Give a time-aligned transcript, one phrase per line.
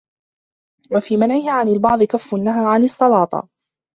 [0.91, 3.47] وَفِي مَنْعِهَا عَنْ الْبَعْضِ كَفٌّ لَهَا عَنْ السَّلَاطَةِ